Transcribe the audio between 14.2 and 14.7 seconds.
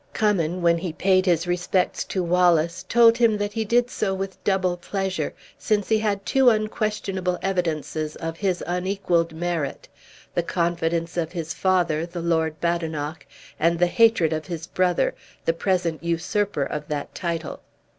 of his